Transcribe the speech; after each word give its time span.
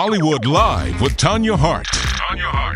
Hollywood 0.00 0.46
Live 0.46 1.00
with 1.00 1.16
Tanya 1.16 1.56
Hart. 1.56 1.88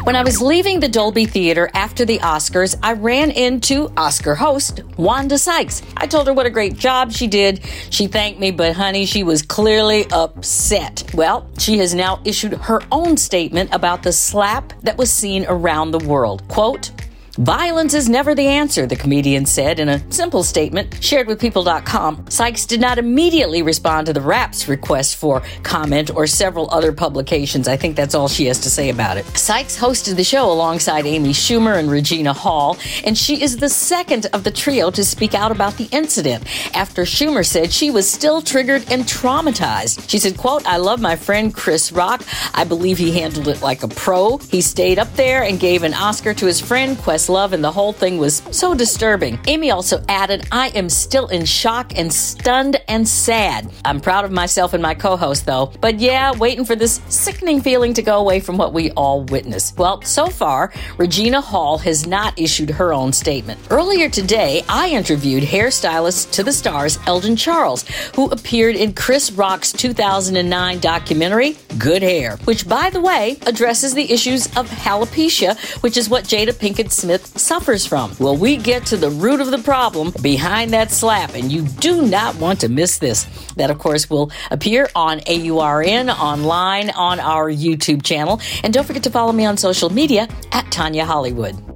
When 0.05 0.17
I 0.17 0.25
was 0.25 0.43
leaving 0.43 0.81
the 0.81 0.89
Dolby 0.89 1.25
Theater 1.25 1.71
after 1.73 2.05
the 2.05 2.19
Oscars, 2.19 2.77
I 2.83 2.95
ran 2.95 3.31
into 3.31 3.93
Oscar 3.97 4.35
host 4.35 4.81
Wanda 4.97 5.39
Sykes. 5.39 5.83
I 5.97 6.09
told 6.09 6.27
her 6.27 6.33
what 6.33 6.47
a 6.47 6.51
great 6.51 6.77
job 6.77 7.13
she 7.13 7.29
did. 7.29 7.61
She 7.91 8.09
thanked 8.09 8.41
me, 8.41 8.51
but 8.51 8.75
honey, 8.75 9.07
she 9.07 9.23
was 9.23 9.41
clearly 9.41 10.05
upset. 10.11 11.09
Well, 11.15 11.49
she 11.59 11.79
has 11.79 11.95
now 11.95 12.21
issued 12.25 12.55
her 12.55 12.83
own 12.91 13.17
statement 13.17 13.73
about 13.73 14.03
the 14.03 14.13
slap 14.13 14.73
that 14.83 14.99
was 14.99 15.09
seen 15.13 15.47
around 15.49 15.93
the 15.93 16.01
world. 16.01 16.49
Quote, 16.49 16.91
Violence 17.39 17.95
is 17.95 18.11
never 18.11 18.35
the 18.35 18.47
answer, 18.47 18.87
the 18.87 18.95
comedian 18.95 19.47
said 19.47 19.81
in 19.81 19.89
a 19.89 20.13
simple 20.13 20.43
statement 20.43 21.03
shared 21.03 21.27
with 21.27 21.41
People.com. 21.41 22.27
Sykes 22.29 22.67
did 22.67 22.79
not 22.79 22.99
immediately 22.99 23.63
respond 23.63 24.07
to 24.07 24.13
the 24.13 24.21
Wrap's 24.21 24.69
request 24.69 25.17
for 25.17 25.43
comment 25.63 26.15
or 26.15 26.27
several 26.27 26.69
other 26.71 26.93
publications. 26.93 27.69
I 27.69 27.79
think 27.79 27.97
that's 27.97 28.15
all 28.15 28.29
she 28.29 28.45
has 28.47 28.59
to 28.61 28.71
say 28.71 28.91
about 28.91 29.17
it. 29.17 29.25
Sykes 29.29 29.79
hosted 29.79 30.17
the 30.17 30.25
show 30.25 30.53
alongside 30.53 31.07
Amy 31.07 31.31
Schumer 31.31 31.79
and 31.79 31.91
Regina 31.91 32.35
Hall, 32.35 32.77
and 33.03 33.17
she 33.17 33.43
is 33.43 33.57
the 33.57 33.71
second 33.71 34.27
of 34.35 34.45
the 34.45 34.51
trio 34.51 34.91
to 34.91 35.03
speak 35.03 35.33
out 35.33 35.51
about 35.51 35.79
the 35.79 35.89
incident 35.91 36.45
after 36.77 37.05
Schumer 37.05 37.47
said 37.47 37.73
she 37.73 37.91
was 37.91 38.07
still 38.09 38.43
triggered 38.43 38.85
and 38.91 39.05
traumatized. 39.05 40.07
She 40.07 40.19
said, 40.19 40.37
quote, 40.37 40.67
I 40.67 40.77
love 40.77 41.01
my 41.01 41.17
friend 41.17 41.55
Chris 41.55 41.93
Rock. 41.93 42.23
I 42.53 42.65
believe 42.65 42.99
he 42.99 43.19
handled 43.19 43.49
it 43.49 43.63
like 43.63 43.83
a 43.83 43.89
pro. 43.89 44.37
He 44.37 44.61
stayed 44.61 44.99
up 44.99 45.11
there 45.15 45.45
and 45.45 45.59
gave 45.59 45.83
an 45.83 45.95
Oscar 45.95 46.35
to 46.35 46.45
his 46.45 46.61
friend, 46.61 46.99
Quest 46.99 47.22
love, 47.29 47.53
and 47.53 47.63
the 47.63 47.73
whole 47.73 47.93
thing 47.93 48.19
was 48.19 48.43
so 48.51 48.75
disturbing. 48.75 49.39
Amy 49.47 49.71
also 49.71 50.03
added, 50.09 50.47
I 50.53 50.69
am 50.69 50.89
still 50.89 51.27
in 51.29 51.45
shock 51.45 51.99
and 51.99 52.13
stunned 52.13 52.81
and 52.89 53.07
sad. 53.07 53.71
I'm 53.85 54.01
proud 54.01 54.25
of 54.25 54.33
myself 54.33 54.73
and 54.75 54.83
my 54.83 54.95
co 54.95 55.17
host, 55.17 55.47
though. 55.47 55.73
But 55.81 56.01
yeah, 56.01 56.33
waiting 56.33 56.65
for 56.65 56.77
this 56.77 57.01
sickening 57.09 57.61
feeling 57.61 57.95
to 57.95 58.03
go 58.03 58.19
away 58.19 58.41
from 58.41 58.57
what 58.57 58.73
we 58.73 58.91
all 58.93 59.25
witnessed. 59.25 59.79
Well, 59.79 60.03
so 60.03 60.27
far, 60.27 60.73
Regina 60.99 61.41
Hall 61.41 61.79
has 61.79 62.07
not 62.07 62.39
issued 62.39 62.71
her 62.71 62.93
own 62.93 63.13
statement. 63.13 63.61
Earlier 63.71 64.09
today, 64.09 64.65
I 64.69 64.89
interviewed 64.91 65.43
hairstylist 65.43 66.33
to 66.33 66.43
the 66.43 66.53
stars 66.53 66.99
Eldon 67.07 67.37
Charles, 67.37 67.85
who 68.15 68.31
appeared 68.31 68.77
in 68.77 68.95
Chris 68.95 69.33
Rock's 69.33 69.73
2009 69.73 70.81
documentary, 70.81 71.57
Good 71.79 72.03
Hair, 72.03 72.37
which, 72.45 72.69
by 72.69 72.91
the 72.91 73.01
way, 73.01 73.39
addresses 73.47 73.95
the 73.95 74.13
issues 74.13 74.47
of 74.57 74.69
alopecia, 74.71 75.59
which 75.83 75.97
is 75.97 76.09
what 76.09 76.25
Jada 76.25 76.53
Pinkett 76.53 76.91
Smith 76.91 77.39
suffers 77.39 77.87
from. 77.87 78.15
Well, 78.19 78.37
we 78.37 78.57
get 78.57 78.87
to 78.87 78.97
the 78.97 79.11
root 79.11 79.41
of 79.41 79.51
the 79.51 79.59
problem 79.59 80.13
behind 80.23 80.73
that 80.73 80.91
slap, 80.91 81.35
and 81.35 81.51
you 81.51 81.63
do 81.63 82.03
not 82.03 82.37
want 82.37 82.61
to 82.61 82.69
miss 82.69 82.99
this. 82.99 83.25
That, 83.57 83.71
of 83.71 83.79
course, 83.79 84.09
will 84.09 84.31
appear 84.51 84.89
on 84.95 85.21
AURN 85.21 86.11
online 86.11 86.91
on 86.91 87.21
our 87.21 87.51
YouTube 87.51 88.03
channel. 88.03 88.41
And 88.63 88.73
don't 88.73 88.85
forget 88.85 89.03
to 89.05 89.11
follow 89.11 89.33
me 89.33 89.45
on 89.45 89.57
social 89.57 89.91
media 89.91 90.29
at 90.53 90.71
Tanya 90.71 91.05
Hollywood. 91.05 91.72